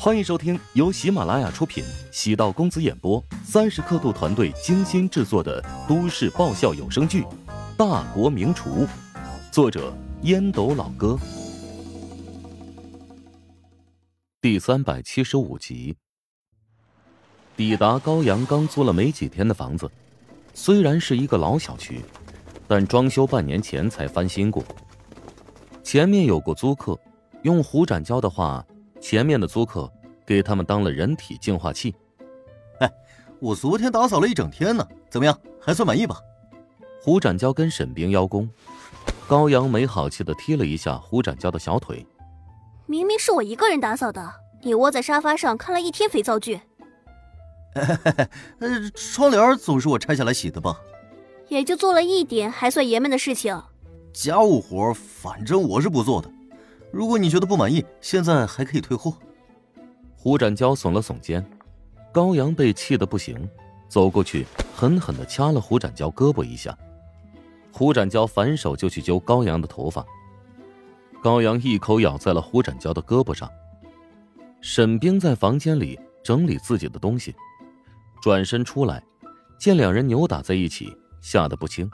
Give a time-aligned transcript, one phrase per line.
[0.00, 7.22] 欢迎收听由喜马拉雅出品、喜道公子演播、三十刻度团队精心制作的都市爆笑有声剧
[7.76, 8.86] 《大国名厨》，
[9.50, 9.92] 作者
[10.22, 11.18] 烟斗老哥，
[14.40, 15.96] 第三百七十五集。
[17.56, 19.90] 抵达高阳刚租了没几天的房子，
[20.54, 22.00] 虽然是一个老小区，
[22.68, 24.62] 但装修半年前才翻新过。
[25.82, 26.96] 前面有过租客，
[27.42, 28.64] 用胡展娇的话。
[29.00, 29.90] 前面的租客
[30.26, 31.94] 给他们当了人体净化器。
[32.80, 32.90] 哎，
[33.40, 35.38] 我昨天打扫了一整天呢，怎么样？
[35.60, 36.20] 还算满意吧？
[37.00, 38.48] 胡展娇跟沈冰邀功，
[39.26, 42.06] 高阳没好气的踢了一下胡展娇的小腿。
[42.86, 46.60] 明明是我一个人打扫的，你窝在沙发上看了一天肥皂剧。
[47.74, 50.80] 呃，窗帘总是我拆下来洗的吧？
[51.48, 53.62] 也就做了一点还算爷们的事情。
[54.12, 56.30] 家务活反正我是不做的。
[56.90, 59.12] 如果你觉得不满意，现在还可以退货。
[60.16, 61.44] 胡展娇耸了耸肩，
[62.12, 63.48] 高阳被气得不行，
[63.88, 66.76] 走过去狠狠的掐了胡展娇胳膊一下。
[67.70, 70.04] 胡展娇反手就去揪高阳的头发，
[71.22, 73.48] 高阳一口咬在了胡展娇的胳膊上。
[74.60, 77.34] 沈冰在房间里整理自己的东西，
[78.20, 79.00] 转身出来，
[79.60, 81.88] 见两人扭打在一起，吓得不轻。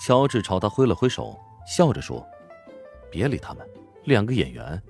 [0.00, 2.26] 乔治朝他挥了挥手，笑着说。
[3.14, 3.64] 别理他们，
[4.06, 4.82] 两个演员，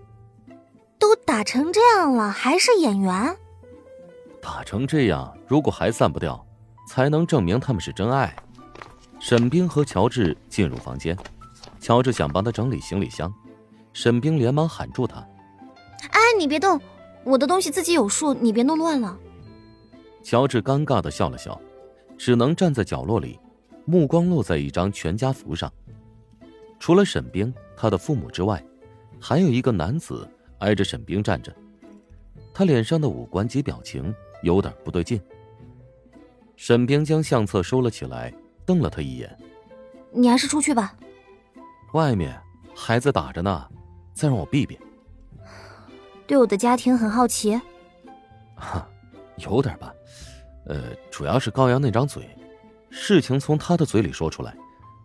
[0.99, 3.37] 都打成这样了，还是演员？
[4.41, 6.43] 打成这样，如果还散不掉，
[6.89, 8.35] 才能证明他们是真爱。
[9.21, 11.15] 沈冰和乔治进入房间，
[11.79, 13.31] 乔治想帮他整理行李箱，
[13.93, 15.17] 沈冰连忙喊住他
[16.09, 16.81] ：“哎，你别动，
[17.25, 19.19] 我的东西自己有数，你别弄乱了。”
[20.25, 21.61] 乔治尴尬的笑了笑，
[22.17, 23.39] 只能站在角落里，
[23.85, 25.71] 目光落在一张全家福上。
[26.81, 28.65] 除了沈冰，他的父母之外，
[29.21, 31.55] 还有一个男子挨着沈冰站着。
[32.53, 35.21] 他脸上的五官及表情有点不对劲。
[36.57, 38.33] 沈冰将相册收了起来，
[38.65, 39.37] 瞪了他一眼
[40.13, 40.97] ：“你还是出去吧。
[41.95, 42.41] 外面
[42.77, 43.69] 孩子打着呢，
[44.13, 44.79] 再让我避避。”
[46.27, 47.61] 对我的家庭很好奇？
[48.55, 48.89] 哈，
[49.39, 49.93] 有点吧。
[50.67, 52.27] 呃，主要是高阳那张嘴，
[52.89, 54.57] 事情从他的嘴里说出来，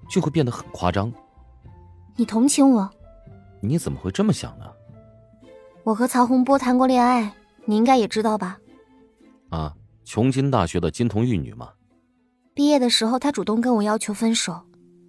[0.10, 1.12] 就会变得很夸张。
[2.20, 2.92] 你同情我？
[3.62, 4.66] 你怎么会这么想呢？
[5.86, 8.60] 我和曹洪波谈过恋爱，你应该也知道吧？
[9.52, 11.70] 啊，琼金大学的金童玉女嘛？
[12.54, 14.60] 毕业的时候，他主动跟我要求分手。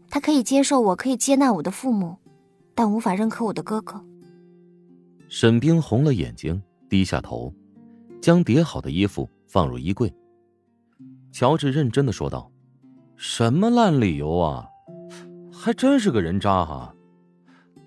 [0.09, 2.17] 他可以接受我，可以接纳我的父母，
[2.77, 4.01] 但无法认可我的哥哥。
[5.29, 7.53] 沈冰红了眼睛，低下头，
[8.23, 10.15] 将叠好的衣服放入衣柜。
[11.33, 12.49] 乔治认真的说道
[13.19, 14.69] ：“什么烂理由啊？
[15.53, 16.95] 还真是个人渣哈！”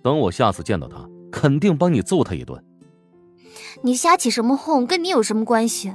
[0.04, 2.62] 等我下次见到他，肯定帮你揍他一顿。
[3.82, 4.86] 你瞎起什么哄？
[4.86, 5.94] 跟你有什么关系？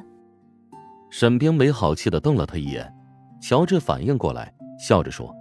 [1.10, 2.92] 沈冰没好气的瞪了他一眼。
[3.40, 5.32] 乔治反应过来，笑着说：“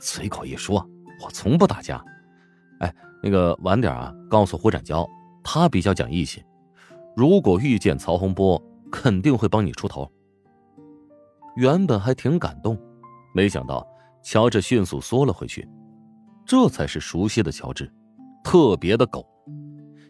[0.00, 0.84] 随口一说，
[1.24, 2.04] 我从不打架。
[2.80, 2.92] 哎，
[3.22, 5.08] 那个晚点啊，告诉胡展娇，
[5.44, 6.42] 他比较讲义气。
[7.14, 10.10] 如果遇见曹洪波，肯定会帮你出头。”
[11.54, 12.78] 原本还挺感动，
[13.34, 13.86] 没想到
[14.22, 15.68] 乔治迅速缩了回去。
[16.48, 17.92] 这才是熟悉的乔治，
[18.42, 19.22] 特别的狗，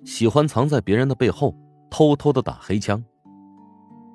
[0.04, 1.52] 喜欢藏在别人的背后，
[1.90, 3.04] 偷偷的打黑枪。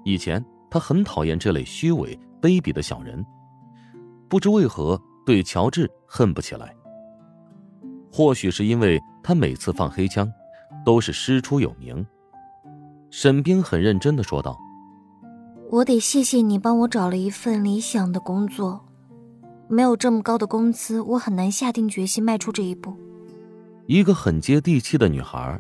[0.06, 0.42] 以前
[0.72, 3.22] 他很讨厌这类虚伪卑鄙的小人，
[4.30, 6.74] 不知为何对乔治恨不起来。
[8.10, 10.32] 或许是因为他每次放黑枪，
[10.86, 12.06] 都是师出有名。
[13.10, 14.58] 沈冰很认真的说道
[15.70, 18.86] ：“我得谢谢你帮我找了一份理想的工作。”
[19.68, 22.96] 没有这么高的工资，我很难下定决心迈出这一步。
[23.86, 25.60] 一个很接地气的女孩，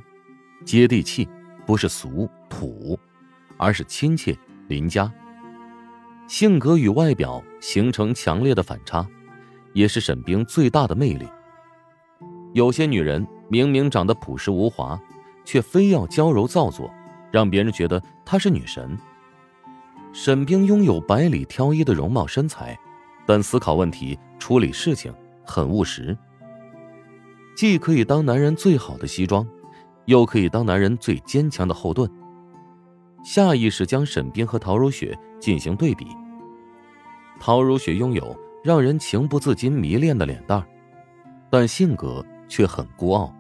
[0.66, 1.28] 接地气
[1.66, 2.98] 不是俗土，
[3.58, 4.38] 而是亲切
[4.68, 5.12] 邻家。
[6.28, 9.06] 性格与外表形成强烈的反差，
[9.74, 11.28] 也是沈冰最大的魅力。
[12.54, 15.00] 有些女人明明长得朴实无华，
[15.44, 16.90] 却非要娇柔造作，
[17.32, 18.98] 让别人觉得她是女神。
[20.14, 22.80] 沈冰拥有百里挑一的容貌身材。
[23.26, 25.14] 但思考问题、处理事情
[25.46, 26.18] 很务实，
[27.56, 29.48] 既可以当男人最好的西装，
[30.06, 32.10] 又可以当男人最坚强的后盾。
[33.24, 36.06] 下意识将沈冰和陶如雪进行对比。
[37.40, 40.66] 陶如雪拥有让人情不自禁迷恋的脸蛋
[41.50, 43.34] 但性格却很孤傲。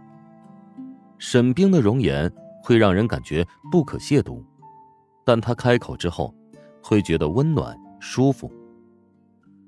[1.18, 2.32] 沈冰的容颜
[2.62, 4.42] 会让人感觉不可亵渎，
[5.26, 6.34] 但她开口之后，
[6.82, 8.52] 会觉得温暖舒服。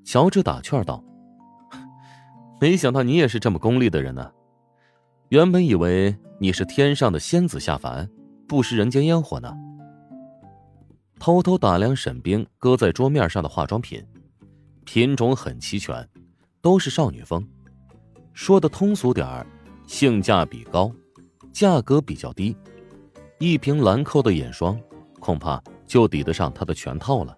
[0.06, 1.02] 乔治打趣道
[2.60, 4.30] ：“没想到你也是这么功利的人呢。
[5.30, 8.08] 原本以为你是天上的仙子下凡，
[8.46, 9.52] 不食人间烟火呢？
[11.18, 14.00] 偷偷打量沈冰搁在桌面上的化妆品，
[14.84, 16.08] 品种很齐全，
[16.62, 17.44] 都是少女风。
[18.32, 19.44] 说的通俗点儿，
[19.88, 20.88] 性价比高，
[21.52, 22.56] 价格比较低。
[23.40, 24.80] 一瓶兰蔻的眼霜，
[25.18, 27.36] 恐怕就抵得上她的全套了。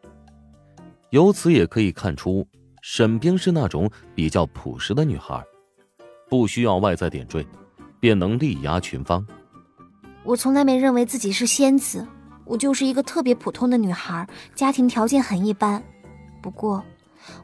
[1.08, 2.46] 由此也可以看出，
[2.90, 5.44] 沈冰是那种比较朴实的女孩，
[6.26, 7.46] 不需要外在点缀，
[8.00, 9.25] 便能力压群芳。
[10.25, 12.08] 我从来没认为自己是仙子，
[12.46, 15.85] 我就是一个特别普通的女孩，家庭条件很一般。
[16.40, 16.82] 不过，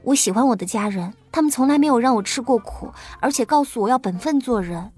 [0.02, 4.90] 我喜欢我的家人，他们从来没有让我吃过苦，而且告诉我要本分做人。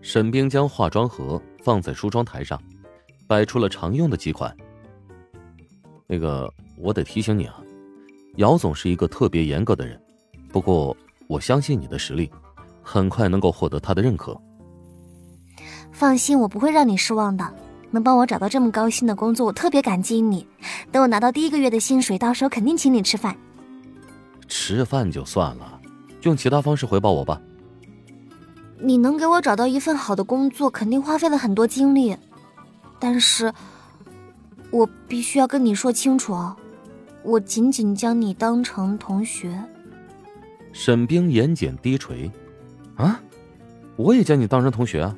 [0.00, 2.58] 沈冰将化妆盒放在梳妆台上，
[3.26, 4.56] 摆出了常用的几款。
[6.06, 7.60] 那个，我得提醒你啊，
[8.36, 10.00] 姚总是一个特别严格的人，
[10.50, 10.96] 不过
[11.28, 12.30] 我相信你的实力，
[12.82, 14.40] 很快能够获得他的认可。
[15.92, 17.48] 放心，我不会让你失望的。
[17.92, 20.44] 能帮我找到这么高薪的工作，我特别感激你。
[20.90, 23.36] 等我拿到第一个月的薪水，到时候肯定请你吃饭。
[24.48, 25.80] 吃饭就算了，
[26.22, 27.40] 用其他方式回报我吧。
[28.80, 32.16] 你能给我找到一份好的工作，肯定花费了很多精力，
[32.98, 33.52] 但是，
[34.72, 36.56] 我必须要跟你说清楚哦，
[37.24, 39.58] 我仅仅将你当成同学。
[40.72, 42.30] 沈冰眼睑低垂，
[42.96, 43.18] 啊，
[43.96, 45.16] 我也将你当成同学啊。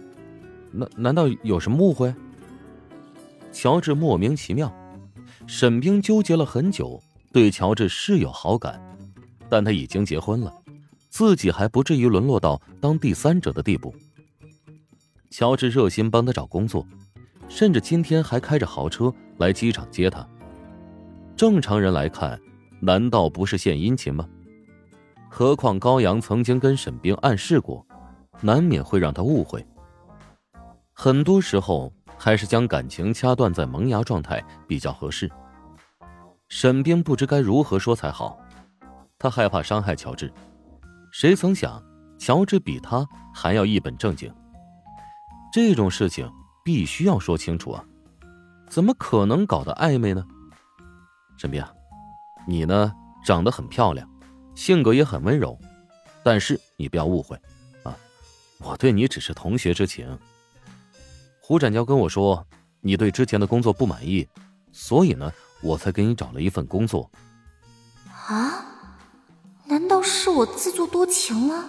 [0.70, 2.14] 难难道有什么误会？
[3.50, 4.72] 乔治莫名其妙。
[5.46, 8.80] 沈冰纠结了很久，对乔治是有好感，
[9.48, 10.52] 但他已经结婚了，
[11.08, 13.94] 自己还不至于沦落到当第三者的地步。
[15.30, 16.86] 乔治热心帮他找工作，
[17.48, 20.26] 甚至今天还开着豪车来机场接他。
[21.36, 22.40] 正常人来看，
[22.80, 24.26] 难道不是献殷勤吗？
[25.28, 27.86] 何况高阳曾经跟沈冰暗示过，
[28.40, 29.64] 难免会让他误会。
[30.94, 35.30] 很多时候，还是将感情掐断在萌芽状态比较合适。
[36.48, 38.38] 沈冰不知该如何说才好，
[39.18, 40.32] 他害怕伤害乔治。
[41.12, 41.82] 谁曾想，
[42.16, 44.32] 乔治比他还要一本正经。
[45.52, 46.30] 这种事情
[46.64, 47.84] 必须要说清楚啊！
[48.70, 50.26] 怎么可能搞得暧昧呢？
[51.36, 51.64] 沈冰，
[52.46, 52.92] 你呢，
[53.24, 54.08] 长得很漂亮，
[54.54, 55.58] 性格也很温柔，
[56.22, 57.36] 但是你不要误会，
[57.82, 57.96] 啊，
[58.58, 60.18] 我对你只是同学之情。
[61.40, 62.46] 胡展娇跟我说，
[62.80, 64.26] 你对之前的工作不满意，
[64.72, 65.30] 所以呢，
[65.62, 67.10] 我才给你找了一份工作。
[68.28, 68.64] 啊？
[69.68, 71.68] 难道是我自作多情了？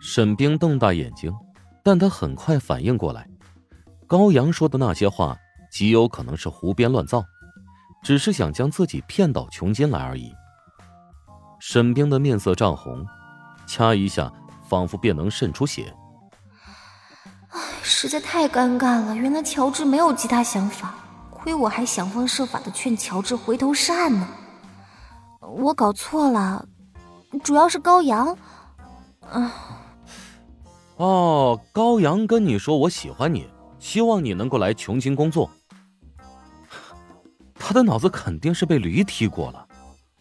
[0.00, 1.32] 沈冰瞪大眼睛，
[1.82, 3.28] 但他很快反应过来，
[4.06, 5.36] 高阳说的那些话
[5.70, 7.24] 极有可能是胡编乱造，
[8.02, 10.32] 只是想将自己骗到穷津来而已。
[11.58, 13.06] 沈冰的面色涨红，
[13.66, 14.32] 掐一下，
[14.68, 15.94] 仿佛便能渗出血。
[17.82, 20.94] 实在太尴尬了，原来乔治没有其他想法，
[21.30, 24.26] 亏我还想方设法的劝乔治回头是岸呢。
[25.40, 26.64] 我搞错了，
[27.42, 28.36] 主要是高阳。
[29.28, 29.52] 啊，
[30.96, 33.48] 哦，高阳跟你说我喜欢你，
[33.78, 35.50] 希望你能够来琼京工作。
[37.70, 39.64] 他的脑子肯定是被驴踢过了。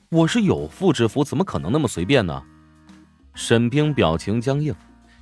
[0.10, 2.44] 我是有妇之夫，怎么可能那么随便呢？
[3.34, 4.72] 沈冰表情僵硬，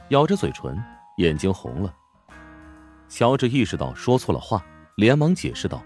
[0.09, 0.77] 咬着嘴唇，
[1.19, 1.95] 眼睛红了。
[3.07, 4.61] 乔治意识到说错了话，
[4.97, 5.81] 连忙解释道：“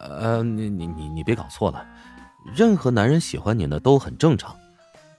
[0.00, 1.86] 呃，你你你你别搞错了，
[2.52, 4.52] 任何男人喜欢你呢都很正常。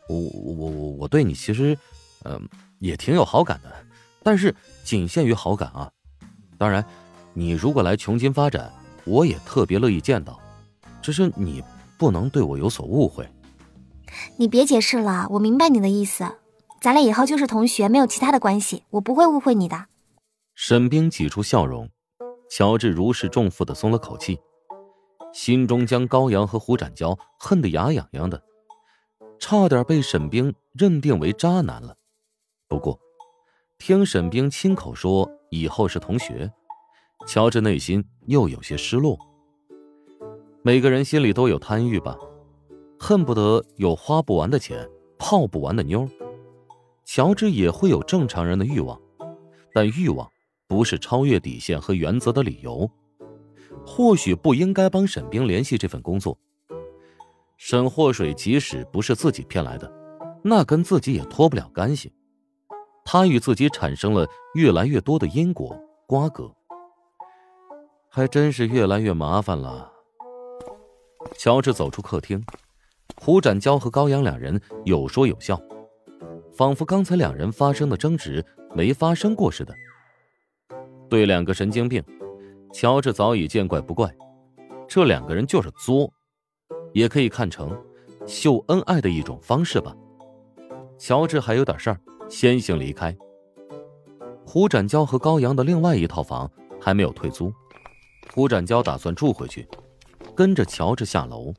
[0.09, 1.77] 我我我我对你其实，
[2.25, 2.37] 嗯，
[2.79, 3.73] 也挺有好感的，
[4.21, 4.53] 但是
[4.83, 5.89] 仅限于好感啊。
[6.57, 6.85] 当然，
[7.33, 8.69] 你如果来琼金发展，
[9.05, 10.39] 我也特别乐意见到。
[11.01, 11.63] 只是你
[11.97, 13.27] 不能对我有所误会。
[14.37, 16.25] 你别解释了，我明白你的意思。
[16.79, 19.85] 咱俩以后就是同学，没有其他的关系，我不会误会你的。”
[20.53, 21.89] 沈冰挤出笑容，
[22.49, 24.39] 乔治如释重负的松了口气，
[25.33, 28.43] 心中将高阳和胡展娇恨得牙痒痒的，
[29.39, 31.95] 差点被沈冰认定为渣男了。
[32.67, 32.99] 不过，
[33.79, 36.51] 听沈冰亲口说以后是同学，
[37.27, 39.17] 乔治内心又有些失落。
[40.63, 42.17] 每个人心里都有贪欲吧，
[42.99, 44.87] 恨不得有花不完的钱、
[45.17, 46.07] 泡不完的妞。
[47.05, 48.99] 乔治也会有正常人的欲望，
[49.73, 50.29] 但欲望。
[50.67, 52.89] 不是超越底线和原则的理由，
[53.85, 56.37] 或许不应该帮沈冰联系这份工作。
[57.57, 59.91] 沈祸水即使不是自己骗来的，
[60.41, 62.13] 那跟自己也脱不了干系。
[63.03, 66.49] 他与自己产生了越来越多的因果瓜葛，
[68.13, 69.89] 还真是越来越麻烦了。
[71.37, 72.43] 乔治走出客厅，
[73.15, 75.57] 胡展娇和高阳两人有说有笑，
[76.53, 79.73] 仿佛刚才两人发生的争执没发生过似的。
[81.09, 82.03] 对两个神经病，
[82.73, 84.13] 乔治早已见怪不怪，
[84.89, 86.11] 这两个人就是作，
[86.91, 87.81] 也可以看成
[88.27, 89.95] 秀恩爱的一种方式吧。
[90.97, 93.15] 乔治还有点事儿，先行离开。
[94.45, 97.53] 胡展娇和高阳的另外一套房还没有退租，
[98.33, 99.67] 胡展娇打算住回去，
[100.33, 101.53] 跟着乔治下楼。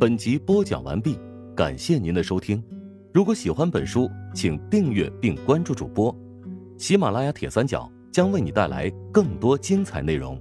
[0.00, 1.16] 本集播讲完毕，
[1.54, 2.60] 感谢您的收听。
[3.12, 6.12] 如果喜欢本书，请订阅并关注主播。
[6.76, 10.36] 喜马拉雅铁三角将为你带来更多精彩内容。